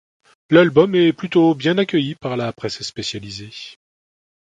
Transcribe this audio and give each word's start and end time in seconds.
L'album 0.49 0.95
est 0.95 1.13
plutôt 1.13 1.53
bien 1.53 1.77
accueilli 1.77 2.15
par 2.15 2.35
la 2.35 2.51
presse 2.53 2.81
spécialisée. 2.81 3.51